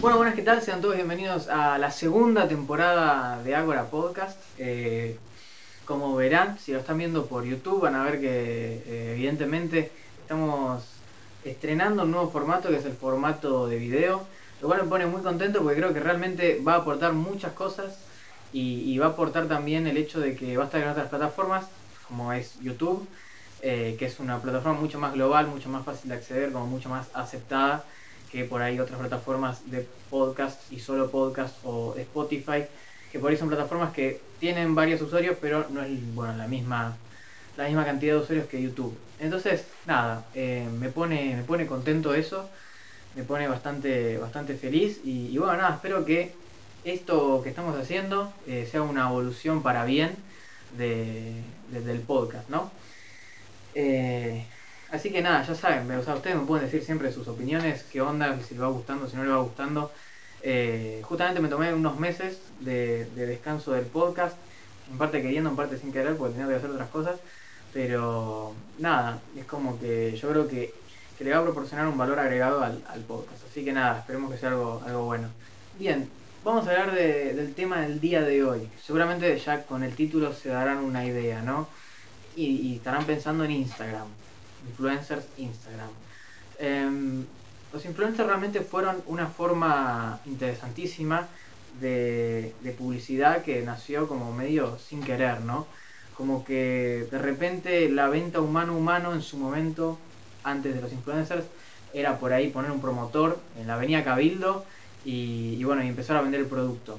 [0.00, 0.62] Bueno, buenas, ¿qué tal?
[0.62, 4.40] Sean todos bienvenidos a la segunda temporada de Ágora Podcast.
[4.56, 5.18] Eh,
[5.84, 9.92] como verán, si lo están viendo por YouTube, van a ver que eh, evidentemente
[10.22, 10.84] estamos
[11.44, 14.22] estrenando un nuevo formato que es el formato de video,
[14.62, 17.98] lo cual me pone muy contento porque creo que realmente va a aportar muchas cosas
[18.54, 21.10] y, y va a aportar también el hecho de que va a estar en otras
[21.10, 21.66] plataformas,
[22.08, 23.06] como es YouTube,
[23.60, 26.88] eh, que es una plataforma mucho más global, mucho más fácil de acceder, como mucho
[26.88, 27.84] más aceptada
[28.30, 32.66] que por ahí otras plataformas de podcast y solo podcast o Spotify,
[33.10, 37.02] que por ahí son plataformas que tienen varios usuarios, pero no es bueno, la misma
[37.56, 39.04] la misma cantidad de usuarios que YouTube.
[39.18, 42.52] Entonces, nada, eh, me pone me pone contento eso,
[43.12, 46.42] me pone bastante bastante feliz y, bueno, nada, espero que
[46.82, 50.24] esto que estamos haciendo eh, sea una evolución para bien
[50.70, 52.78] de, de- del podcast, ¿no?
[53.72, 54.50] Eh,
[54.92, 58.00] así que nada, ya saben, o sea, ustedes me pueden decir siempre sus opiniones, qué
[58.00, 59.90] onda, si les va gustando, si no les va gustando.
[60.42, 64.36] Eh, justamente me tomé unos meses de, de descanso del podcast,
[64.90, 67.20] en parte queriendo, en parte sin querer, porque tenía que hacer otras cosas.
[67.72, 70.74] Pero nada, es como que yo creo que,
[71.16, 73.44] que le va a proporcionar un valor agregado al, podcast.
[73.48, 75.28] Así que nada, esperemos que sea algo, algo bueno.
[75.78, 76.08] Bien,
[76.44, 78.68] vamos a hablar de- del tema del día de hoy.
[78.84, 81.68] Seguramente ya con el título se darán una idea, ¿no?
[82.36, 84.06] Y estarán pensando en Instagram.
[84.70, 85.90] Influencers Instagram.
[86.58, 87.24] Em,
[87.72, 91.28] los influencers realmente fueron una forma interesantísima
[91.80, 95.66] de, publicidad que nació como medio sin querer, ¿no?
[96.16, 99.98] Como que de repente la venta humano humano en su momento,
[100.44, 101.44] antes de los influencers,
[101.92, 104.64] era por ahí poner un promotor en la avenida Cabildo
[105.04, 106.98] y, y bueno, y empezar a vender el producto.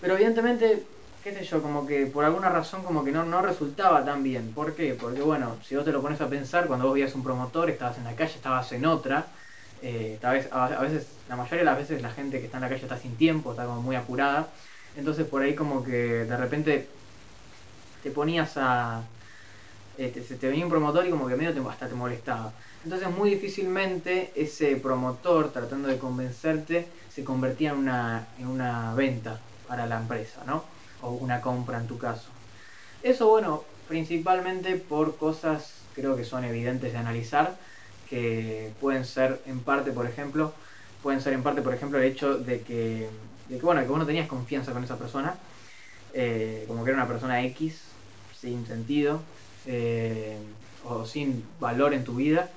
[0.00, 0.84] Pero evidentemente,
[1.20, 4.54] qué sé yo, como que por alguna razón como que no, no resultaba tan bien.
[4.54, 4.94] ¿Por qué?
[4.94, 7.98] Porque bueno, si vos te lo pones a pensar, cuando vos veías un promotor, estabas
[7.98, 9.32] en la calle, estabas en otra.
[9.76, 12.62] eh, tal vez, a, veces, la mayoría de las veces la gente que está en
[12.62, 14.52] la calle está sin tiempo, está como muy apurada.
[14.94, 15.90] Entonces por ahí como que
[16.26, 17.00] de repente
[18.00, 19.12] te ponías a...
[19.94, 22.56] eh, te- te venía un promotor y como que medio te, hasta te molestaba.
[22.82, 29.48] Entonces muy difícilmente ese promotor tratando de convencerte se convertía en una, en una venta
[29.64, 30.70] para la empresa, ¿no?
[31.02, 32.30] O una compra en tu caso.
[33.02, 37.58] Eso bueno, principalmente por cosas creo que son evidentes de analizar,
[38.08, 40.52] que pueden ser en parte, por ejemplo,
[41.02, 43.08] pueden ser en parte, por ejemplo, el hecho de que,
[43.48, 45.38] de que bueno, que vos no tenías confianza con esa persona,
[46.14, 47.80] eh, como que era una persona X,
[48.38, 49.20] sin sentido,
[49.66, 50.38] eh,
[50.84, 52.50] o sin valor en tu vida.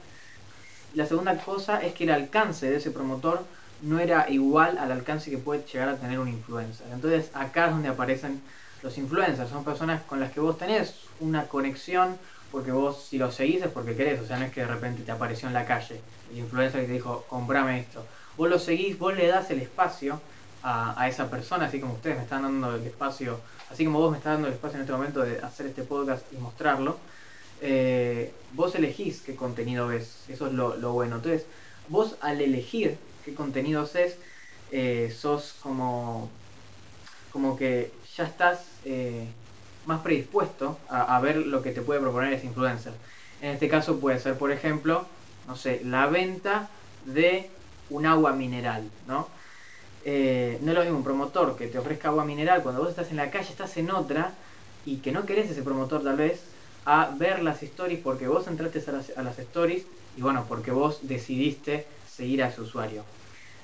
[0.94, 3.40] La segunda cosa es que el alcance de ese promotor
[3.84, 6.92] no era igual al alcance que puede llegar a tener un influencer.
[6.92, 8.46] Entonces acá es donde aparecen
[8.82, 9.50] los influencers.
[9.50, 13.72] Son personas con las que vos tenés una conexión porque vos si lo seguís es
[13.72, 14.22] porque querés.
[14.22, 16.88] O sea, no es que de repente te apareció en la calle el influencer y
[16.88, 18.10] te dijo, comprame esto.
[18.36, 20.28] Vos lo seguís, vos le das el espacio
[20.62, 24.12] a, a esa persona, así como ustedes me están dando el espacio, así como vos
[24.12, 27.04] me estás dando el espacio en este momento de hacer este podcast y mostrarlo.
[27.58, 31.18] eh, vos elegís qué contenido ves, eso es lo, lo bueno.
[31.18, 31.50] Entonces,
[31.86, 34.18] vos al elegir qué contenidos es,
[34.72, 36.30] eh, sos como,
[37.32, 39.28] como que ya estás eh,
[39.86, 42.94] más predispuesto a, ver lo que te puede proponer ese influencer.
[43.42, 45.06] En este caso puede ser, por ejemplo,
[45.48, 46.70] no sé, la venta
[47.06, 47.50] de
[47.90, 49.28] un agua mineral, ¿no?
[50.06, 53.10] Eh, no es lo mismo un promotor que te ofrezca agua mineral cuando vos estás
[53.12, 54.34] en la calle, estás en otra
[54.86, 56.44] y que no querés ese promotor tal vez
[56.86, 59.86] a ver las stories porque vos entraste a las, a las stories
[60.18, 63.04] y bueno, porque vos decidiste seguir a ese usuario.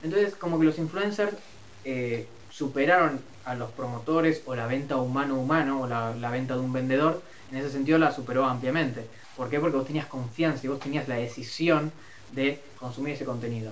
[0.03, 1.33] Entonces, como que los influencers
[1.85, 6.73] eh, superaron a los promotores o la venta humano-humano o la, la venta de un
[6.73, 7.21] vendedor,
[7.51, 9.05] en ese sentido la superó ampliamente.
[9.35, 9.59] ¿Por qué?
[9.59, 11.91] Porque vos tenías confianza y vos tenías la decisión
[12.33, 13.71] de consumir ese contenido.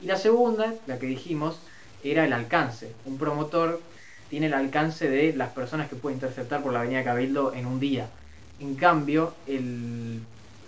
[0.00, 1.58] Y la segunda, la que dijimos,
[2.02, 2.92] era el alcance.
[3.04, 3.80] Un promotor
[4.28, 7.80] tiene el alcance de las personas que puede interceptar por la avenida Cabildo en un
[7.80, 8.08] día.
[8.60, 10.20] En cambio, el,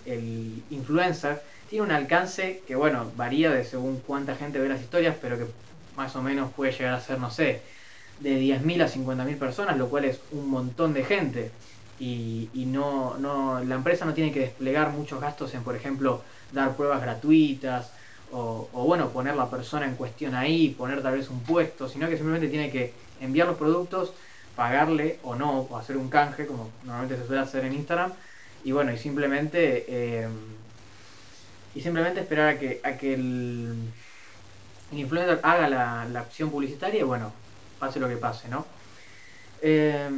[0.07, 5.17] el influencer tiene un alcance que, bueno, varía de según cuánta gente ve las historias,
[5.21, 5.47] pero que
[5.97, 7.61] más o menos puede llegar a ser, no sé,
[8.21, 11.51] de 10.000 a 50.000 personas, lo cual es un montón de gente.
[12.01, 16.23] Y, y no, no, la empresa no tiene que desplegar muchos gastos en, por ejemplo,
[16.53, 17.91] dar pruebas gratuitas
[18.31, 22.17] o, bueno, poner la persona en cuestión ahí, poner tal vez un puesto, sino que
[22.17, 24.13] simplemente tiene que enviar los productos,
[24.55, 28.13] pagarle o no, o hacer un canje, como normalmente se suele hacer en Instagram,
[28.65, 30.29] y bueno, y simplemente eh,
[31.75, 33.75] y simplemente esperar a que, a que el,
[34.93, 37.33] influencer haga la, la acción publicitaria y bueno,
[37.79, 38.67] pase lo que pase, ¿no?
[39.61, 40.09] Eh,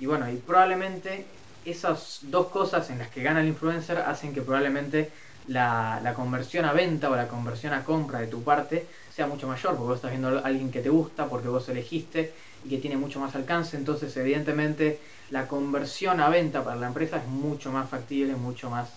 [0.00, 1.26] y bueno, y probablemente
[1.64, 5.10] esas dos cosas en las que gana el influencer hacen que probablemente
[5.46, 9.46] la, la, conversión a venta o la conversión a compra de tu parte sea mucho
[9.46, 12.32] mayor, porque vos estás viendo a alguien que te gusta, porque vos elegiste
[12.64, 14.98] y que tiene mucho más alcance, entonces evidentemente
[15.30, 18.90] la conversión a venta para la empresa es mucho más factible, mucho más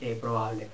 [0.00, 0.68] eh, probable.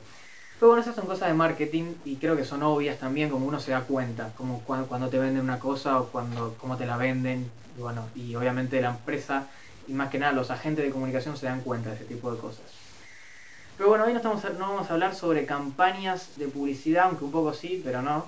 [0.61, 3.59] Pero bueno, esas son cosas de marketing y creo que son obvias también, como uno
[3.59, 6.99] se da cuenta, como cuando, cuando te venden una cosa o cuando cómo te la
[6.99, 9.47] venden, y bueno, y obviamente la empresa
[9.89, 12.39] y más que nada los agentes de comunicación se dan cuenta de ese tipo de
[12.39, 12.67] cosas.
[13.79, 17.33] Pero bueno, hoy no, estamos, no vamos a hablar sobre campañas de publicidad, aunque un
[17.33, 18.27] poco sí, pero no,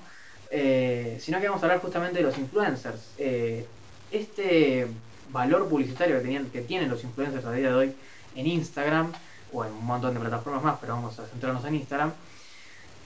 [0.50, 3.10] eh, sino que vamos a hablar justamente de los influencers.
[3.18, 3.66] Eh,
[4.10, 4.86] este
[5.30, 7.92] valor publicitario que, tenían, que tienen los influencers a día de hoy
[8.36, 9.12] en Instagram,
[9.52, 12.12] o en un montón de plataformas más, pero vamos a centrarnos en Instagram,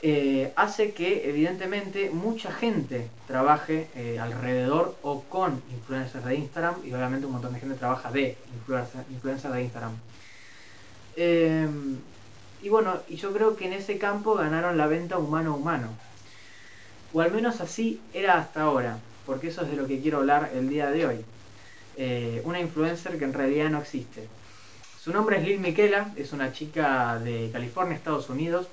[0.03, 6.93] eh, hace que evidentemente mucha gente trabaje eh, alrededor o con influencers de Instagram y
[6.93, 8.37] obviamente un montón de gente trabaja de
[9.11, 9.93] influencers de Instagram.
[11.17, 11.67] Eh,
[12.63, 15.89] y bueno, y yo creo que en ese campo ganaron la venta humano-humano.
[17.15, 20.51] O al menos así era hasta ahora, porque eso es de lo que quiero hablar
[20.55, 21.25] el día de hoy.
[22.45, 24.29] una influencer que en realidad no existe.
[25.07, 28.67] Su nombre es Lil Miquela, es una chica de California, Estados Unidos,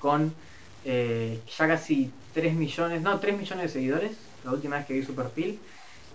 [0.00, 0.34] con
[0.84, 4.12] eh, ya casi 3 millones, no, 3 millones de seguidores,
[4.44, 5.58] la última vez que vi su perfil.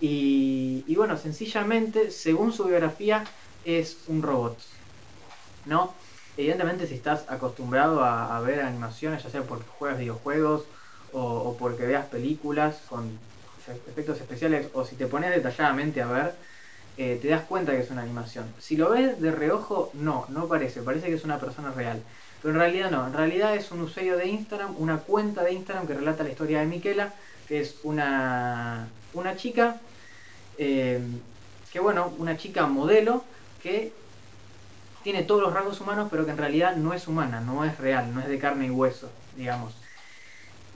[0.00, 3.24] Y, bueno, sencillamente, según su biografía,
[3.64, 4.56] es un robot.
[5.66, 5.92] ¿No?
[6.36, 10.66] Evidentemente, si estás acostumbrado a, ver animaciones, ya sea porque juegas videojuegos
[11.12, 13.18] o, o porque veas películas con
[13.88, 16.34] efectos especiales, o si te pones detalladamente a ver,
[16.96, 18.46] eh, te das cuenta que es una animación.
[18.58, 22.00] Si lo ves de reojo, no, no parece, parece que es una persona real.
[22.40, 25.86] Pero en realidad no, en realidad es un usuario de Instagram, una cuenta de Instagram
[25.86, 27.14] que relata la historia de Miquela,
[27.48, 29.80] que es una, una chica,
[30.58, 31.00] eh,
[31.72, 33.24] que bueno, una chica modelo
[33.62, 33.92] que
[35.02, 38.14] tiene todos los rasgos humanos, pero que en realidad no es humana, no es real,
[38.14, 39.74] no es de carne y hueso, digamos.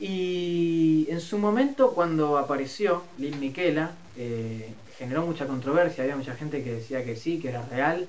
[0.00, 6.62] Y en su momento, cuando apareció Lil Miquela, eh, generó mucha controversia, había mucha gente
[6.62, 8.06] que decía que sí, que era real,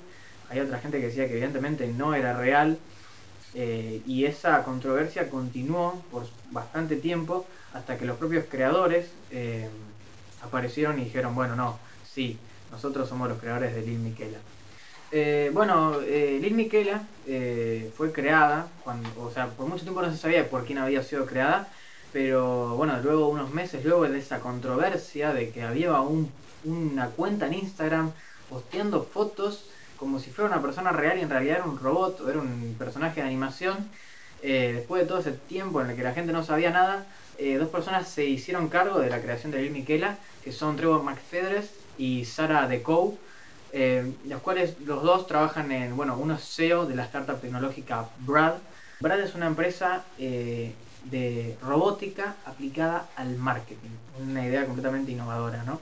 [0.50, 2.78] hay otra gente que decía que evidentemente no era real,
[3.56, 9.68] eh, y esa controversia continuó por bastante tiempo hasta que los propios creadores eh,
[10.44, 11.80] aparecieron y dijeron, bueno, no,
[12.14, 12.38] sí,
[12.72, 14.38] nosotros somos los creadores de Lil Miquela.
[15.54, 17.02] Bueno, Lil Miquela
[17.98, 21.26] fue creada, cuando, o sea, por mucho tiempo no se sabía por quién había sido
[21.26, 21.68] creada,
[22.12, 26.32] pero bueno, luego unos meses luego de esa controversia de que había un
[26.64, 28.12] una cuenta en Instagram
[28.50, 32.30] posteando fotos como si fuera una persona real y en realidad era un robot o
[32.30, 33.90] era un personaje de animación.
[34.42, 37.06] Eh, después de todo ese tiempo en el que la gente no sabía nada,
[37.38, 41.04] eh, dos personas se hicieron cargo de la creación de Lil Miquela, que son Trevor
[41.04, 43.18] McFedres y Sara DeCoe,
[43.74, 48.08] eh, los cuales los dos trabajan en, bueno, uno es CEO de la startup tecnológica
[48.20, 48.54] Brad.
[49.02, 50.04] Brad es una empresa
[51.06, 53.90] de robótica aplicada al marketing,
[54.22, 55.80] una idea completamente innovadora, ¿no?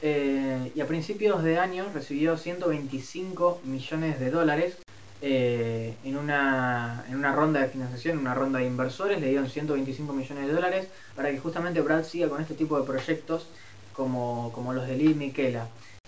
[0.00, 4.76] Eh, y a principios de año recibió 125 millones de dólares
[5.20, 9.48] eh, en, una, en una ronda de financiación, en una ronda de inversores, le dieron
[9.48, 13.48] 125 millones de dólares para que justamente Brad siga con este tipo de proyectos
[13.92, 15.66] como, como los de Lee Miquela.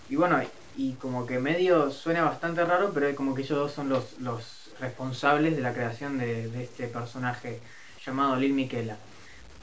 [0.08, 0.40] Y bueno,
[0.76, 4.70] y como que medio suena bastante raro, pero como que ellos dos son los, los
[4.78, 7.58] responsables de la creación de este personaje
[8.04, 8.96] llamado Lil Miquela.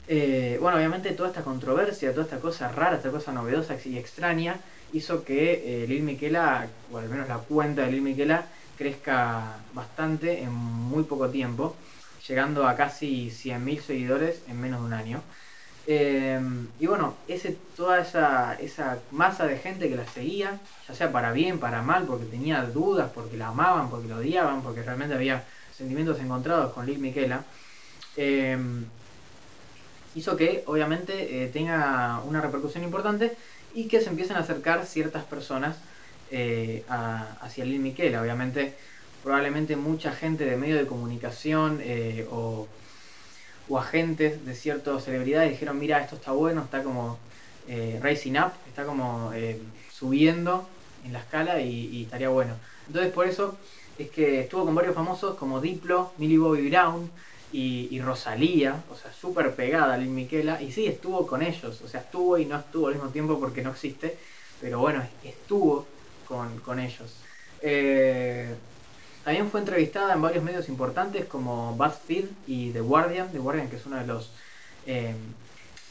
[0.06, 4.56] Eh, bueno, obviamente toda esta controversia, toda esta cosa rara, esta cosa novedosa y extraña,
[4.92, 8.46] hizo que eh, Lil Miquela, o al menos la cuenta de Lil Miquela,
[8.78, 11.76] crezca bastante en muy poco tiempo,
[12.26, 15.20] llegando a casi 100.000 seguidores en menos de un año.
[15.86, 16.40] Eh,
[16.78, 17.14] y bueno,
[17.76, 22.04] toda esa, esa masa de gente que la seguía, ya sea para bien, para mal,
[22.04, 25.44] porque tenía dudas, porque la amaban, porque la odiaban, porque realmente había
[25.76, 27.42] sentimientos encontrados con Lil Miquela,
[30.18, 33.36] hizo que obviamente eh, tenga una repercusión importante
[33.74, 35.76] y que se empiecen a acercar ciertas personas
[36.30, 38.20] eh, hacia Lil Miquela.
[38.20, 38.74] Obviamente,
[39.22, 42.66] probablemente mucha gente de medio de comunicación eh, o,
[43.76, 47.18] agentes de ciertas celebridades dijeron, mira, esto está bueno, está como
[48.00, 49.30] racing up, está como
[49.92, 50.66] subiendo
[51.04, 52.54] en la escala y, estaría bueno.
[52.86, 53.58] Entonces por eso
[53.98, 57.10] es que estuvo con varios famosos como Diplo, Millie Bobby Brown,
[57.52, 61.88] y, Rosalía, o sea, súper pegada a Lil Miquela, y sí, estuvo con ellos, o
[61.88, 64.16] sea, estuvo y no estuvo al mismo tiempo porque no existe,
[64.60, 65.86] pero bueno, estuvo
[66.26, 67.14] con, ellos.
[67.62, 68.54] Eh,
[69.24, 73.76] también fue entrevistada en varios medios importantes como BuzzFeed y The Guardian, The Guardian que
[73.76, 74.30] es uno de los
[74.86, 75.14] eh,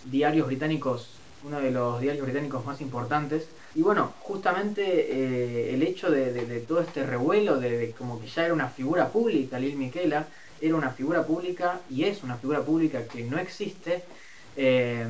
[0.06, 1.10] diarios británicos,
[1.44, 3.48] uno de los diarios británicos más importantes.
[3.76, 8.54] Y bueno, justamente eh, el hecho de, todo este revuelo, de, como que ya era
[8.54, 10.28] una figura pública Lil Miquela,
[10.62, 14.04] era una figura pública y es una figura pública que no existe,
[14.56, 15.06] eh,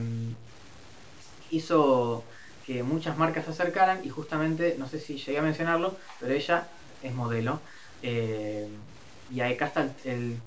[1.51, 2.23] hizo
[2.65, 6.67] que muchas marcas se acercaran y justamente, no sé si llegué a mencionarlo, pero ella
[7.01, 7.61] es modelo.
[8.03, 8.67] Eh,
[9.33, 10.37] y acá está el,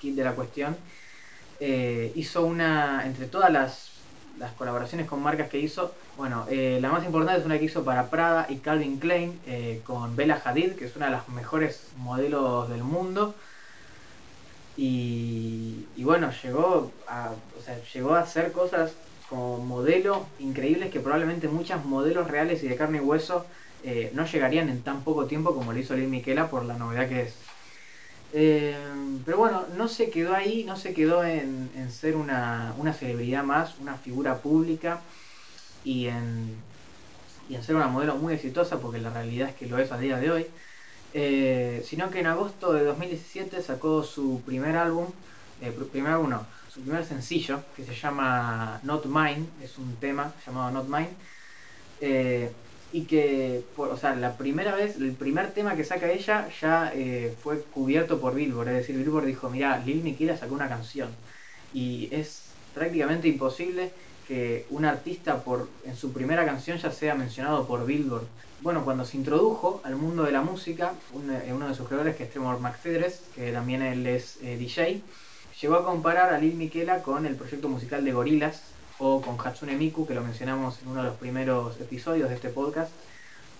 [0.00, 0.76] kit de la cuestión.
[1.58, 3.90] Eh, hizo una, entre todas las,
[4.38, 8.10] las, colaboraciones con marcas que hizo, bueno, la más importante es una que hizo para
[8.10, 9.38] Prada y Calvin Klein
[9.84, 13.34] con Bella Hadid, que es una de las mejores modelos del mundo.
[14.82, 18.92] Y, bueno, llegó a, o sea, llegó a hacer cosas
[19.28, 23.44] como modelo increíbles que probablemente muchas modelos reales y de carne y hueso
[23.84, 27.10] eh, no llegarían en tan poco tiempo como lo hizo Lil Miquela por la novedad
[27.10, 27.34] que es.
[28.32, 28.74] Eh,
[29.26, 33.96] pero bueno, no se quedó ahí, no se quedó en, ser una, celebridad más, una
[33.96, 35.00] figura pública
[35.84, 36.56] y en,
[37.50, 39.98] y en ser una modelo muy exitosa, porque la realidad es que lo es a
[39.98, 40.46] día de hoy,
[41.12, 45.06] eh, sino que en agosto de 2017 sacó su primer álbum,
[45.92, 46.32] primer álbum
[46.72, 51.10] su primer sencillo, que se llama Not Mine, es un tema llamado Not Mine,
[52.00, 52.52] eh,
[52.92, 57.34] y que, o sea, la primera vez, el primer tema que saca ella ya eh,
[57.42, 61.08] fue cubierto por Billboard, es decir, Billboard dijo, mira, Lil Miquela sacó una canción,
[61.72, 62.42] y es
[62.74, 63.90] prácticamente imposible
[64.28, 68.26] que un artista por, en su primera canción ya sea mencionado por Billboard.
[68.62, 72.24] Bueno, cuando se introdujo al mundo de la música, eh, uno de sus creadores, que
[72.24, 75.02] es Tremor McFedres, que también él es DJ,
[75.60, 78.62] Llegó a comparar a Lil Miquela con el proyecto musical de Gorilas
[78.98, 82.48] o con Hatsune Miku, que lo mencionamos en uno de los primeros episodios de este
[82.48, 82.90] podcast.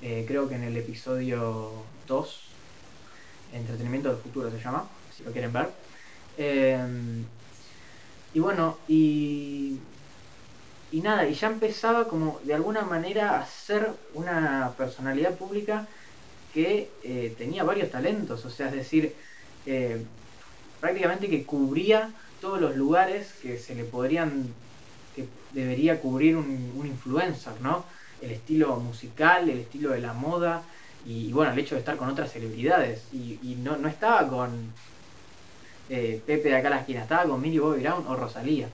[0.01, 1.71] Eh, creo que en el episodio
[2.09, 2.43] 2,
[3.53, 5.69] Entretenimiento del Futuro se llama, si lo quieren ver.
[6.39, 7.23] Eh,
[8.33, 9.77] y bueno, y,
[10.93, 15.87] y nada, y ya empezaba como de alguna manera a ser una personalidad pública
[16.53, 19.15] que eh, tenía varios talentos, o sea, es decir,
[20.81, 24.47] prácticamente que cubría todos los lugares que se le podrían,
[25.15, 27.85] que debería cubrir un, influencer, ¿no?
[28.23, 30.63] El estilo musical, el estilo de la moda
[31.07, 33.05] y, bueno, el hecho de estar con otras celebridades.
[33.13, 34.51] Y, no, no, estaba con
[35.89, 38.69] eh, Pepe de acá a la esquina, estaba con Millie Bobby Brown o Rosalía.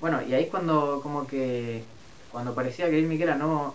[0.00, 1.84] Bueno, y ahí cuando como que
[2.32, 3.74] cuando parecía que Miquela no,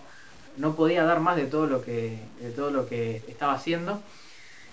[0.56, 4.02] no podía dar más de todo lo que, de todo lo que estaba haciendo,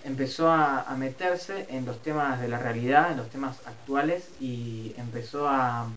[0.04, 5.48] empezó a, meterse en los temas de la realidad, en los temas actuales y empezó
[5.48, 5.88] a,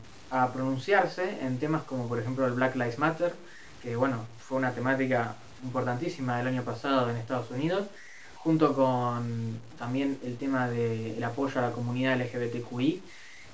[0.53, 3.33] pronunciarse en temas como por ejemplo el Black Lives Matter,
[3.81, 7.87] que bueno, fue una temática importantísima del año pasado en Estados Unidos,
[8.35, 13.01] junto con también el tema del apoyo a la comunidad LGBTQI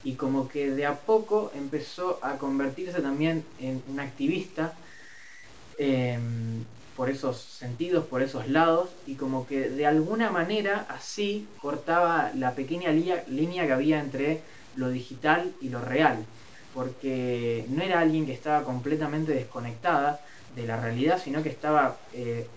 [0.03, 4.79] y como que de a poco empezó a convertirse también en un activista
[5.77, 12.31] em, por esos sentidos, por esos lados, y como que de alguna manera así cortaba
[12.35, 16.29] la pequeña línea que había entre lo digital y lo real,
[16.71, 22.51] porque no era alguien que estaba completamente desconectada de la realidad, sino que estaba, eh,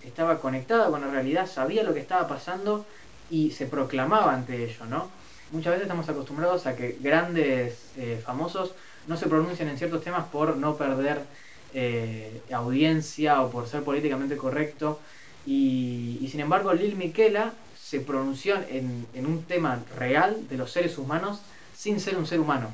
[0.00, 2.86] estaba conectada con la realidad, sabía lo que estaba pasando
[3.28, 5.16] y se proclamaba ante ello, ¿no?
[5.52, 8.74] Muchas veces estamos acostumbrados a que grandes eh, famosos
[9.06, 11.22] no se pronuncien en ciertos temas por no perder
[11.74, 14.98] eh, audiencia o por ser políticamente correcto.
[15.46, 21.40] Y, sin embargo, Lil Miquela se pronunció en, un tema real de los seres humanos
[21.76, 22.72] sin ser un ser humano.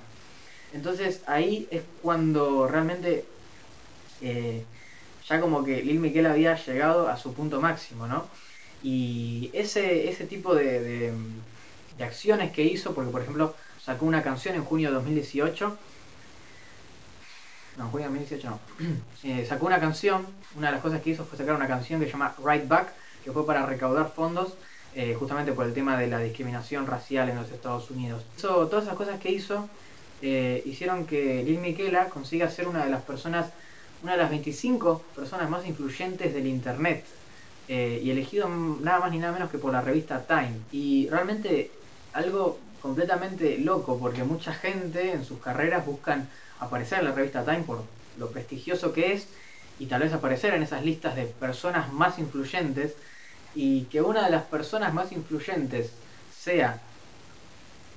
[0.73, 3.27] Entonces ahí es cuando realmente
[4.23, 4.65] eh,
[5.29, 8.27] ya como que Lil Miquela había llegado a su punto máximo, ¿no?
[8.83, 11.13] Y ese, ese tipo de,
[11.99, 15.79] de acciones que hizo, porque por ejemplo sacó una canción en junio de 2018
[17.77, 18.61] no, junio de 2018 no,
[19.25, 22.07] eh, sacó una canción, una de las cosas que hizo fue sacar una canción que
[22.07, 22.93] se llama Right Back,
[23.25, 24.55] que fue para recaudar fondos
[24.95, 28.25] eh, justamente por el tema de la discriminación racial en los Estados Unidos.
[28.41, 29.69] todas esas cosas que hizo
[30.21, 33.51] eh, hicieron que Lil Miquela consiga ser una de las personas,
[34.03, 37.05] una de las 25 personas más influyentes del Internet.
[37.69, 40.59] y elegido nada más ni nada menos que por la revista Time.
[40.73, 41.71] Y realmente
[42.13, 46.29] algo completamente loco, porque mucha gente en sus carreras buscan
[46.61, 47.83] aparecer en la revista Time por
[48.19, 49.29] lo prestigioso que es
[49.79, 52.95] y tal vez aparecer en esas listas de personas más influyentes
[53.55, 55.91] y que una de las personas más influyentes
[56.37, 56.81] sea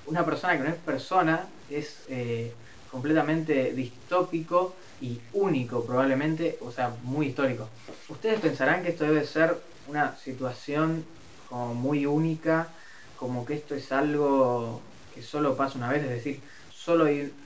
[0.07, 2.53] una persona que no es persona es eh,
[2.91, 7.67] completamente distópico y único probablemente, o sea, muy histórico.
[8.09, 9.57] Ustedes pensarán que esto debe ser
[9.87, 11.03] una situación
[11.49, 12.67] como muy única,
[13.15, 14.81] como que esto es algo
[15.13, 17.05] que solo pasa una vez, es decir, solo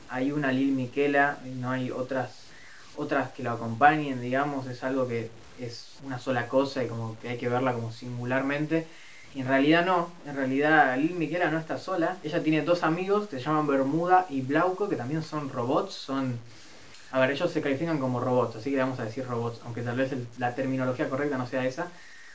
[0.10, 2.48] hay una Lil Miquela y no hay otras
[3.00, 7.30] otras que lo acompañen, digamos, es algo que es una sola cosa y como que
[7.30, 8.88] hay que verla como singularmente.
[9.36, 12.18] En realidad no, en realidad Lil Miquela no está sola.
[12.24, 16.40] Ella tiene dos amigos se llaman Bermuda y Blauco, que también son robots, son...
[17.12, 19.98] A ver, ellos se califican como robots, así que vamos a decir robots, aunque tal
[19.98, 21.88] vez la terminología correcta no sea esa.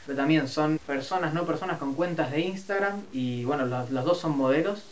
[0.06, 4.36] Pero también son personas, no personas con cuentas de Instagram y bueno, los, dos son
[4.36, 4.84] modelos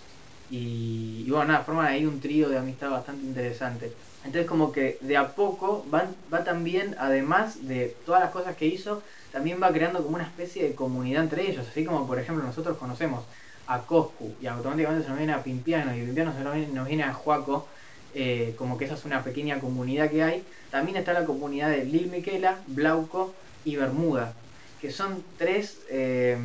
[0.50, 3.92] y, bueno, nada, forman ahí un trío de amistad bastante interesante.
[4.25, 8.66] Entonces como que de a poco van, va también, además de todas las cosas que
[8.66, 9.02] hizo,
[9.33, 12.76] también va creando como una especie de comunidad entre ellos, así como por ejemplo nosotros
[12.78, 13.25] conocemos
[13.66, 16.87] a Coscu y automáticamente se nos viene a Pimpiano y Pimpiano se nos viene, nos
[16.87, 17.66] viene a Juaco,
[18.14, 20.45] eh, como que esa es una pequeña comunidad que hay.
[20.71, 24.35] También está la comunidad de Lil Miquela, Blauco y Bermuda,
[24.83, 26.37] que son tres eh,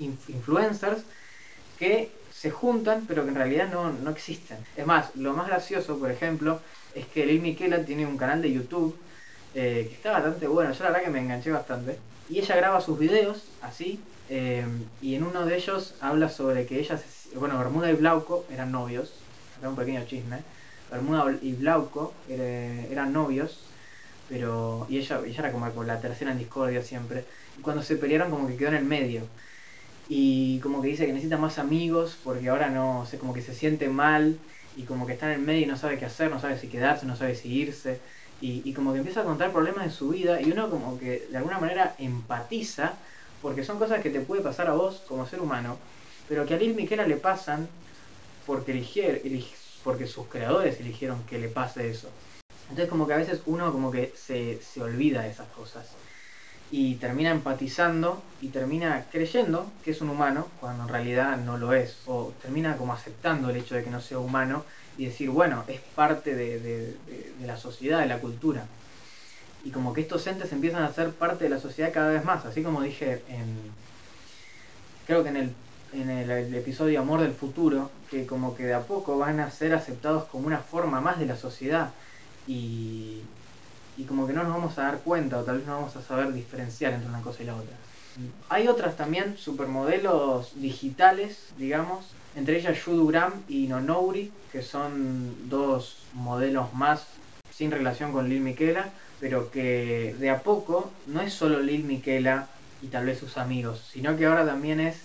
[0.00, 1.02] influencers
[1.78, 4.56] que se juntan pero que en realidad no, no existen.
[4.78, 6.58] Es más, lo más gracioso, por ejemplo,
[6.94, 8.96] es que Lil Miquela tiene un canal de YouTube
[9.54, 11.98] eh, que está bastante bueno, yo la verdad que me enganché bastante.
[12.30, 14.64] Y ella graba sus videos así, eh,
[15.02, 16.98] y en uno de ellos habla sobre que ella,
[17.34, 19.12] bueno, Bermuda y Blauco eran novios,
[19.60, 20.38] era un pequeño chisme,
[20.90, 23.58] Bermuda y Blauco eran novios,
[24.32, 27.24] pero y ella, ella era como la tercera en discordia siempre,
[27.60, 29.22] cuando se pelearon como que quedó en el medio,
[30.08, 33.54] y como que dice que necesita más amigos porque ahora no sé, como que se
[33.54, 34.38] siente mal
[34.76, 36.68] y como que está en el medio y no sabe qué hacer, no sabe si
[36.68, 37.98] quedarse, no sabe si irse.
[38.40, 41.36] Y, como que empieza a contar problemas de su vida y uno como que de
[41.36, 42.94] alguna manera empatiza
[43.40, 45.76] porque son cosas que te puede pasar a vos como ser humano,
[46.28, 47.68] pero que a Lil Miquela le pasan
[48.46, 49.20] porque, eligieron,
[49.84, 52.08] porque sus creadores eligieron que le pase eso.
[52.62, 55.88] Entonces como que a veces uno como que se, se olvida de esas cosas.
[56.70, 61.74] Y termina empatizando y termina creyendo que es un humano cuando en realidad no lo
[61.74, 64.64] es, o termina como aceptando el hecho de que no sea humano
[64.96, 66.96] y decir, bueno, es parte de,
[67.44, 68.66] la sociedad, de la cultura.
[69.64, 72.44] Y como que estos entes empiezan a ser parte de la sociedad cada vez más,
[72.44, 73.72] así como dije en,
[75.06, 75.54] creo que en el,
[75.92, 79.74] en el, episodio Amor del Futuro, que como que de a poco van a ser
[79.74, 81.90] aceptados como una forma más de la sociedad
[82.46, 83.20] y,
[83.96, 86.02] y como que no nos vamos a dar cuenta o tal vez no vamos a
[86.02, 87.76] saber diferenciar entre una cosa y la otra.
[88.50, 96.74] Hay otras también supermodelos digitales, digamos, entre ellas Yudugram y Nonouri, que son dos modelos
[96.74, 97.06] más
[97.50, 98.90] sin relación con Lil Miquela,
[99.20, 102.48] pero que de a poco no es solo Lil Miquela
[102.82, 104.96] y tal vez sus amigos, sino que ahora también es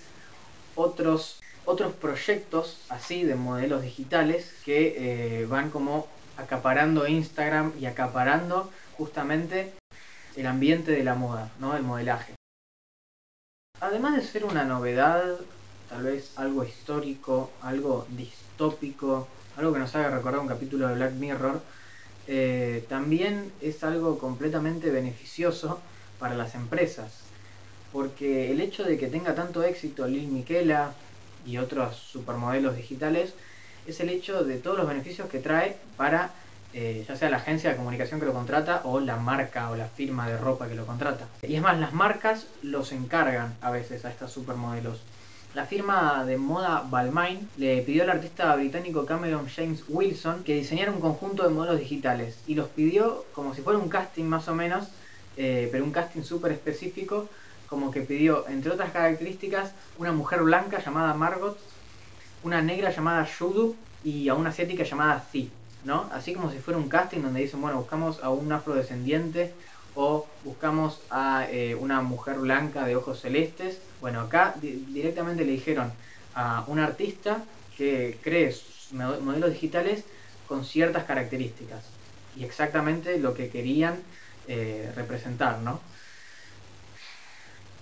[0.76, 8.72] otros, otros proyectos así de modelos digitales que eh, van como acaparando Instagram y acaparando
[8.98, 9.74] justamente
[10.36, 11.76] el ambiente de la moda, ¿no?
[11.76, 12.34] El modelaje.
[13.80, 15.40] Además de ser una novedad
[15.90, 21.14] tal vez algo histórico, algo distópico, algo que nos haga recordar un capítulo de Black
[21.14, 21.62] Mirror,
[22.28, 25.80] eh, también es algo completamente beneficioso
[26.20, 27.22] para las empresas.
[27.94, 30.94] Porque el hecho de que tenga tanto éxito Lil Miquela
[31.46, 33.34] y otros supermodelos digitales
[33.88, 36.32] es el hecho de todos los beneficios que trae para
[36.74, 39.88] eh, ya sea la agencia de comunicación que lo contrata o la marca o la
[39.88, 41.26] firma de ropa que lo contrata.
[41.42, 45.02] Y es más, las marcas los encargan a veces a estos supermodelos.
[45.56, 50.92] La firma de moda Balmain le pidió al artista británico Cameron James Wilson que diseñara
[50.92, 54.54] un conjunto de modelos digitales y los pidió como si fuera un casting más o
[54.54, 54.90] menos,
[55.38, 57.28] eh, pero un casting súper específico,
[57.68, 61.58] como que pidió, entre otras características, una mujer blanca llamada Margot,
[62.48, 65.52] una negra llamada Yudu y a una asiática llamada Zi,
[65.84, 66.10] ¿no?
[66.14, 69.54] Así como si fuera un casting donde dicen, bueno, buscamos a un afrodescendiente
[69.96, 73.82] o buscamos a eh, una mujer blanca de ojos celestes.
[74.00, 75.92] Bueno, acá directamente le dijeron
[76.36, 77.44] a un artista
[77.78, 78.56] que cree
[78.94, 80.06] modelos digitales
[80.48, 81.84] con ciertas características
[82.38, 83.96] y exactamente lo que querían
[84.48, 85.82] eh, representar, ¿no?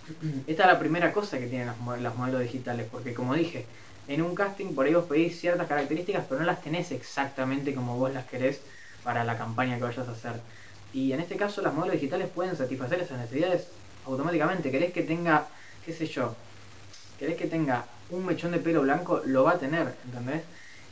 [0.48, 3.66] Esta es la primera cosa que tienen las, modelos digitales, porque como dije,
[4.08, 7.98] en un casting por ahí vos pedís ciertas características, pero no las tenés exactamente como
[7.98, 8.62] vos las querés
[9.04, 10.34] para la campaña que vayas a hacer.
[10.94, 13.68] Y en este caso las modelos digitales pueden satisfacer esas necesidades
[14.06, 14.72] automáticamente.
[14.72, 15.48] ¿Querés que tenga,
[15.86, 16.36] qué sé yo,
[17.20, 19.22] querés que tenga un mechón de pelo blanco?
[19.26, 20.44] Lo va a tener, ¿entendés?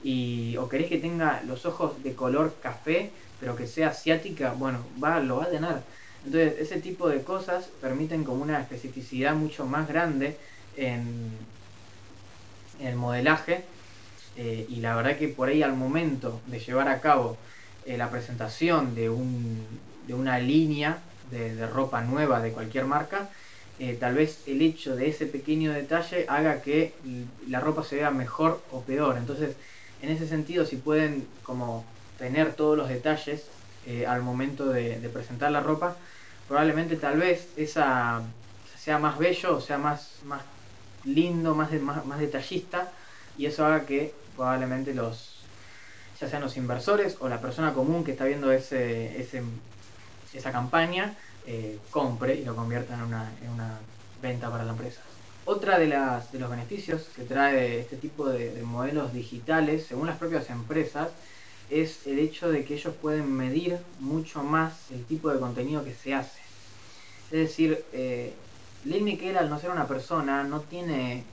[0.03, 4.79] Y, o querés que tenga los ojos de color café, pero que sea asiática, bueno,
[5.01, 5.77] va, lo va a tener.
[6.25, 10.37] Entonces, ese tipo de cosas permiten como una especificidad mucho más grande
[10.75, 11.31] en,
[12.79, 13.63] el modelaje.
[14.35, 17.37] Eh, y la verdad que por ahí al momento de llevar a cabo
[17.85, 19.63] eh, la presentación de un,
[20.07, 23.29] de una línea de, ropa nueva de cualquier marca,
[23.79, 26.93] eh, tal vez el hecho de ese pequeño detalle haga que
[27.47, 29.17] la ropa se vea mejor o peor.
[29.17, 29.55] Entonces,
[30.01, 31.85] en ese sentido, si pueden como
[32.17, 33.45] tener todos los detalles
[34.07, 35.97] al momento de, presentar la ropa,
[36.47, 38.21] probablemente tal vez esa
[38.77, 40.19] sea más bello o sea más
[41.05, 42.91] lindo, más, más, más detallista,
[43.37, 45.41] y eso haga que probablemente los,
[46.19, 49.43] ya sean los inversores o la persona común que está viendo ese, ese
[50.33, 53.77] esa campaña, eh, compre y lo convierta en una, en una
[54.21, 55.01] venta para la empresa.
[55.45, 60.17] Otra de, las, de los beneficios que trae este tipo de, modelos digitales, según las
[60.17, 61.09] propias empresas,
[61.69, 65.93] es el hecho de que ellos pueden medir mucho más el tipo de contenido que
[65.93, 66.39] se hace.
[67.31, 68.33] Es decir, eh,
[68.85, 71.23] Lil Miquel al no ser una persona no tiene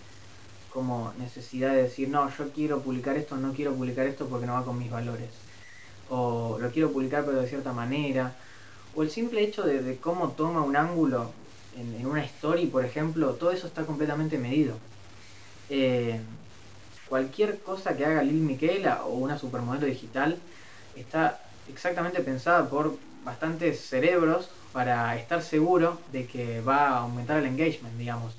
[0.72, 4.54] como necesidad de decir, no, yo quiero publicar esto, no quiero publicar esto porque no
[4.54, 5.30] va con mis valores.
[6.08, 8.34] O lo quiero publicar pero de cierta manera.
[8.94, 11.32] O el simple hecho de, cómo toma un ángulo
[11.76, 14.76] en, una story, por ejemplo, todo eso está completamente medido.
[15.68, 16.20] Eh,
[17.08, 20.38] cualquier cosa que haga Lil Miquela o una supermodelo digital
[20.96, 27.46] está exactamente pensada por bastantes cerebros para estar seguro de que va a aumentar el
[27.46, 28.34] engagement, digamos.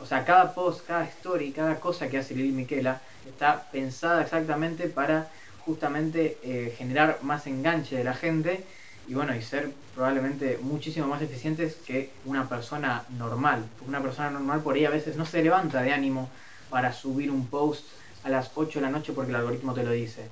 [0.00, 4.88] O sea, cada post, cada story, cada cosa que hace Lili Miquela está pensada exactamente
[4.88, 5.28] para
[5.64, 8.64] justamente eh, generar más enganche de la gente
[9.08, 13.64] y bueno, y ser probablemente muchísimo más eficientes que una persona normal.
[13.86, 16.28] Una persona normal por ahí a veces no se levanta de ánimo
[16.70, 17.84] para subir un post
[18.22, 20.28] a las 8 de la noche porque el algoritmo te lo dice.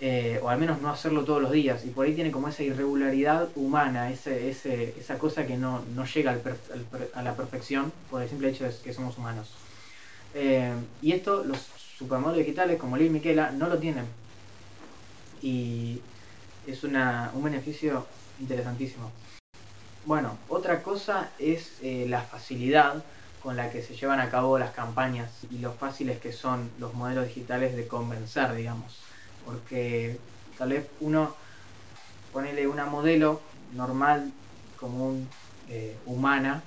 [0.00, 1.84] Eh, o al menos no hacerlo todos los días.
[1.84, 5.82] Y por ahí tiene como esa irregularidad humana, ese, ese, esa cosa que no,
[6.14, 6.38] llega
[7.14, 9.50] a la perfección por el simple hecho de que somos humanos.
[10.34, 11.58] Eh, y esto los
[11.98, 14.06] supermodelos digitales como Lil Miquela no lo tienen.
[15.42, 16.00] Y
[16.66, 18.06] es una, un beneficio
[18.40, 19.10] interesantísimo.
[20.04, 23.02] Bueno, otra cosa es eh, la facilidad
[23.42, 26.94] con la que se llevan a cabo las campañas y lo fáciles que son los
[26.94, 29.07] modelos digitales de convencer, digamos
[29.48, 30.18] porque
[30.58, 31.34] tal vez uno
[32.34, 33.40] ponele una modelo
[33.74, 34.30] normal,
[34.78, 35.26] común,
[35.70, 36.62] eh, humana,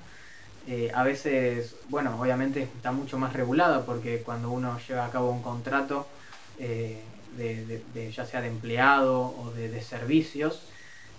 [0.67, 5.29] eh, a veces, bueno, obviamente está mucho más regulada porque cuando uno lleva a cabo
[5.29, 6.07] un contrato,
[6.57, 7.03] eh,
[7.37, 10.63] de, ya sea de empleado o de, servicios,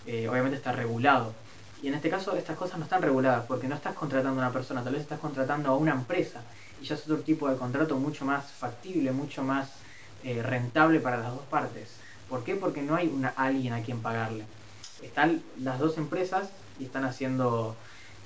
[0.04, 1.32] obviamente está regulado.
[1.80, 4.52] Y en este caso estas cosas no están reguladas porque no estás contratando a una
[4.52, 6.42] persona, tal vez estás contratando a una empresa
[6.80, 9.82] y ya es otro tipo de contrato mucho más factible, mucho más
[10.24, 11.90] eh, rentable para las dos partes.
[12.28, 12.54] ¿Por qué?
[12.54, 14.44] Porque no hay una, alguien a quien pagarle.
[15.02, 17.76] Están las dos empresas y están haciendo,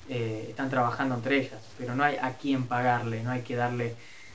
[0.08, 3.94] eh, están trabajando entre ellas, pero no hay a quien pagarle, no hay que darle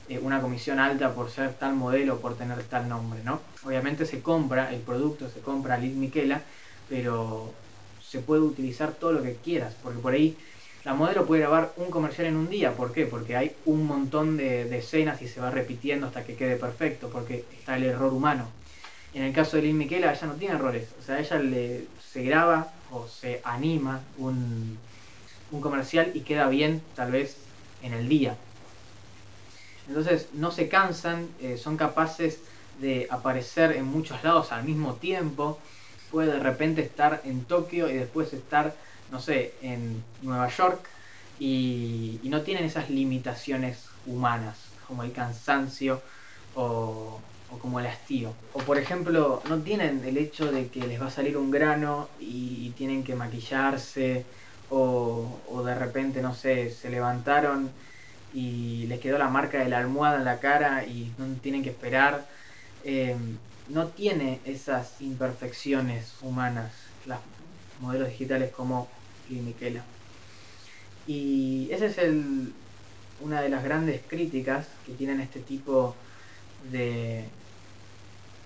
[0.10, 3.40] eh, una comisión alta por ser tal modelo, por tener tal nombre, ¿no?
[3.64, 6.42] Obviamente se compra el producto, se compra Lid Miquela,
[6.90, 7.54] pero
[8.02, 10.38] se puede utilizar todo lo que quieras, porque por ahí
[10.84, 12.74] la modelo puede grabar un comercial en un día.
[12.74, 13.06] ¿Por qué?
[13.06, 17.46] Porque hay un montón de, escenas y se va repitiendo hasta que quede perfecto, porque
[17.58, 18.48] está el error humano.
[19.14, 20.88] En el caso de Lynn Miquela, ella no tiene errores.
[21.00, 24.78] O sea, ella le, se graba o se anima un,
[25.62, 27.38] comercial y queda bien tal vez
[27.84, 28.38] en el día.
[29.88, 32.40] Entonces no se cansan, eh, son capaces
[32.80, 35.60] de aparecer en muchos lados al mismo tiempo.
[36.10, 38.74] Puede de repente estar en Tokio y después estar
[39.12, 40.88] no sé, en Nueva York
[41.40, 46.02] y, no tienen esas limitaciones humanas, como el cansancio
[46.56, 47.20] o,
[47.62, 48.34] como el hastío.
[48.54, 52.08] O por ejemplo, no tienen el hecho de que les va a salir un grano
[52.20, 54.24] y, tienen que maquillarse
[54.70, 57.70] o, de repente, no sé, se levantaron
[58.34, 61.72] y les quedó la marca de la almohada en la cara y no tienen que
[61.72, 62.26] esperar.
[62.86, 63.16] Eh,
[63.70, 66.72] no tiene esas imperfecciones humanas,
[67.06, 67.20] las
[67.82, 68.88] modelos digitales como
[69.32, 69.84] y Miquela.
[71.08, 71.98] Y esa es
[73.22, 75.96] una de las grandes críticas que tienen este tipo
[76.72, 77.26] de,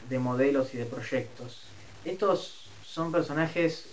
[0.09, 1.61] de modelos y de proyectos.
[2.05, 3.85] Estos son personajes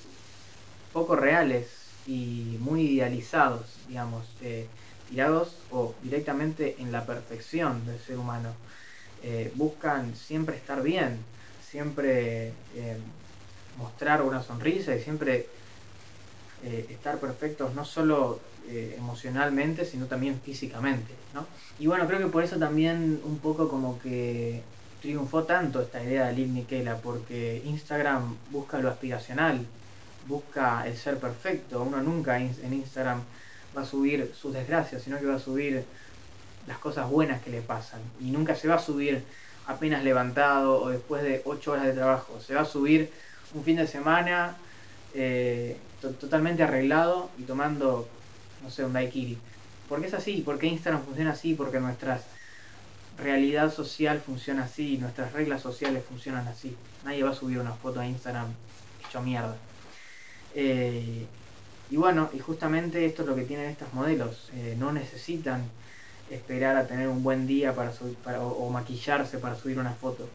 [0.93, 1.67] poco reales
[2.07, 4.67] y muy idealizados, digamos, eh,
[5.09, 8.51] tirados o directamente en la perfección del ser humano.
[9.25, 11.19] Eh, buscan siempre estar bien,
[11.71, 12.97] siempre eh,
[13.79, 15.47] mostrar una sonrisa y siempre
[16.65, 21.13] eh, estar perfectos no solo eh, emocionalmente, sino también físicamente.
[21.35, 21.47] ¿no?
[21.79, 24.63] Y bueno, creo que por eso también un poco como que
[25.01, 29.67] triunfó tanto esta idea de Lil Miquela, porque Instagram busca lo aspiracional,
[30.29, 31.83] busca el ser perfecto.
[31.83, 33.23] Uno nunca en Instagram
[33.77, 35.85] va a subir sus desgracias, sino que va a subir
[36.67, 38.01] las cosas buenas que le pasan.
[38.21, 39.25] Y nunca se va a subir
[39.67, 42.41] apenas levantado o después de 8 horas de trabajo.
[42.41, 43.11] Se va a subir
[43.55, 44.57] un fin de semana
[45.15, 45.77] eh,
[46.11, 48.09] totalmente arreglado y tomando,
[48.63, 49.39] no sé, un daiquiri.
[49.89, 52.21] Porque es así, porque Instagram funciona así, porque nuestra
[53.19, 56.77] realidad social funciona así, nuestras reglas sociales funcionan así.
[57.05, 58.49] Nadie va a subir una foto a Instagram
[59.07, 59.57] hecho mierda.
[60.55, 61.27] Eh,
[61.91, 64.51] y bueno, y justamente esto es lo que tienen estos modelos.
[64.55, 65.63] Eh, no necesitan
[66.31, 70.29] esperar a tener un buen día para subir, o, maquillarse para subir una foto.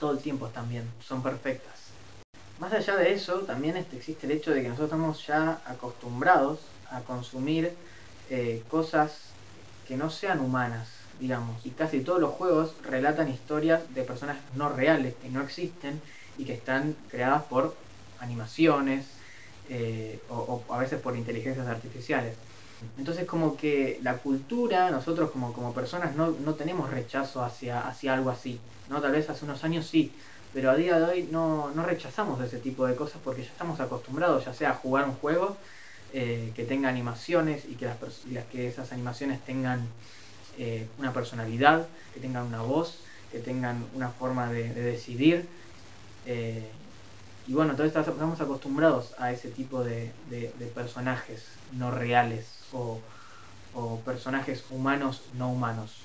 [0.00, 1.83] Todo el tiempo también, son perfectas.
[2.64, 6.60] Más allá de eso, también este, existe el hecho de que nosotros estamos ya acostumbrados
[6.90, 7.76] a consumir
[8.30, 9.42] eh, cosas
[9.84, 11.66] que no sean humanas, digamos.
[11.66, 16.00] Y casi todos los juegos relatan historias de personas no reales, que no existen
[16.38, 19.18] y que están creadas por animaciones
[19.68, 22.38] eh, o, a veces por inteligencias artificiales.
[22.96, 28.14] Entonces como que la cultura, nosotros como, como personas no, no tenemos rechazo hacia, hacia
[28.14, 28.70] algo así.
[28.86, 29.02] ¿no?
[29.02, 30.16] Tal vez hace unos años sí,
[30.54, 33.80] pero a día de hoy no, no rechazamos ese tipo de cosas porque ya estamos
[33.80, 35.56] acostumbrados, ya sea a jugar un juego
[36.16, 37.96] eh, que tenga animaciones y que, las,
[38.52, 39.80] que esas animaciones tengan
[40.56, 43.00] eh, una personalidad, que tengan una voz,
[43.32, 45.48] que tengan una forma de, decidir.
[46.24, 46.70] Eh,
[47.48, 50.12] y bueno, entonces estamos acostumbrados a ese tipo de,
[50.72, 53.00] personajes no reales o,
[54.04, 55.96] personajes humanos no humanos.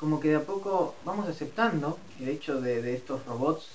[0.00, 3.68] Como que de a poco vamos aceptando el hecho de, estos robots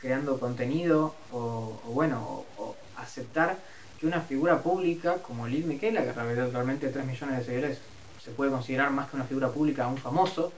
[0.00, 3.58] creando contenido o, bueno, o, aceptar
[3.98, 7.78] que una figura pública como Lil Miquela, que realmente 3 millones de seguidores,
[8.22, 10.52] se puede considerar más que una figura pública, un famoso,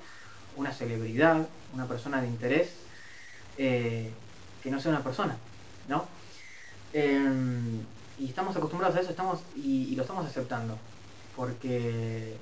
[0.57, 2.75] una celebridad, una persona de interés,
[3.57, 4.11] eh,
[4.63, 5.37] que no sea una persona,
[5.89, 6.05] ¿no?
[6.93, 7.81] Em,
[8.19, 10.77] y estamos acostumbrados a eso estamos y, lo estamos aceptando,
[11.35, 12.37] porque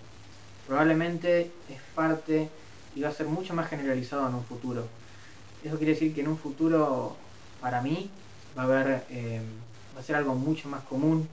[0.67, 2.51] probablemente es parte
[2.95, 4.87] y va a ser mucho más generalizado en un futuro.
[5.65, 7.17] Eso quiere decir que en un futuro,
[7.61, 8.11] para mí,
[8.57, 9.05] va a haber...
[9.11, 9.43] Em,
[9.95, 11.29] va a ser algo mucho más común,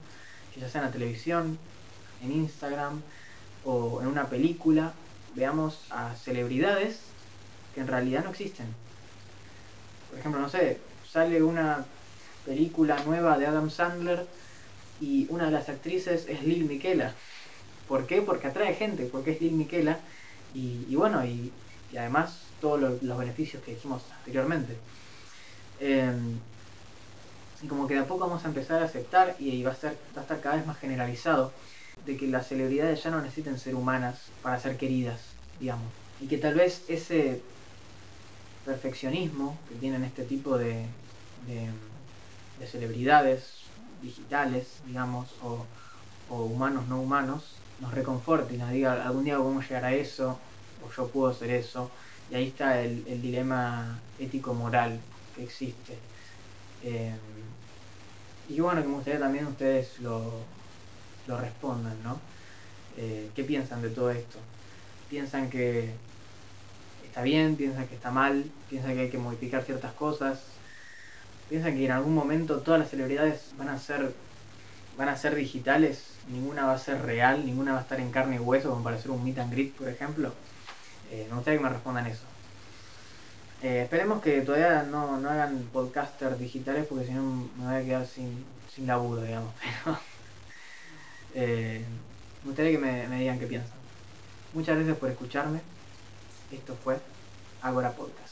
[0.54, 1.58] que ya sea en la televisión,
[2.22, 3.00] en Instagram
[3.64, 4.92] o en una película,
[5.34, 7.00] veamos a celebridades
[7.74, 8.66] que en realidad no existen.
[10.10, 10.78] Por ejemplo, no sé,
[11.10, 11.84] sale una
[12.44, 14.26] película nueva de Adam Sandler
[15.00, 17.14] y una de las actrices es Lil Miquela.
[17.88, 18.22] ¿Por qué?
[18.22, 19.98] Porque atrae gente, porque es Lil Miquela
[20.54, 21.52] y, bueno, y,
[21.96, 24.76] además todos los beneficios que dijimos anteriormente.
[25.80, 26.38] Em,
[27.62, 29.96] y como que de a poco vamos a empezar a aceptar y va a, ser,
[30.16, 31.52] va a estar cada vez más generalizado
[32.06, 35.20] de que las celebridades ya no necesiten ser humanas para ser queridas,
[35.58, 35.90] digamos.
[36.20, 37.42] Y que tal vez ese
[38.64, 40.86] perfeccionismo que tienen este tipo de,
[41.46, 43.60] de, celebridades
[44.02, 45.66] digitales, digamos, o,
[46.30, 50.38] humanos no humanos, nos reconforte y nos diga algún día a llegar a eso,
[50.86, 51.90] o yo puedo ser eso.
[52.30, 55.00] Y ahí está el, dilema ético-moral
[55.34, 55.98] que existe.
[56.82, 57.14] Eh,
[58.48, 60.30] y bueno, que me gustaría también ustedes lo,
[61.26, 62.20] lo respondan, ¿no?
[62.96, 64.38] Eh, ¿Qué piensan de todo esto?
[65.08, 65.90] ¿Piensan que
[67.04, 67.56] está bien?
[67.56, 68.44] ¿Piensan que está mal?
[68.68, 70.40] ¿Piensan que hay que modificar ciertas cosas?
[71.48, 74.12] ¿Piensan que en algún momento todas las celebridades van a ser
[75.00, 76.02] van a ser digitales?
[76.28, 78.96] Ninguna va a ser real, ninguna va a estar en carne y hueso como para
[78.96, 80.34] hacer un meet and greet, por ejemplo.
[81.10, 82.24] Eh, me gustaría que me respondan eso.
[83.62, 88.06] Eh, esperemos que todavía no, hagan podcasters digitales porque si no me voy a quedar
[88.06, 89.54] sin, sin laburo, digamos.
[89.84, 89.98] Pero
[91.34, 91.82] eh,
[92.42, 93.78] me gustaría que me, me digan qué piensan.
[94.52, 95.60] Muchas gracias por escucharme.
[96.52, 96.98] Esto fue
[97.62, 98.29] Agora Podcast.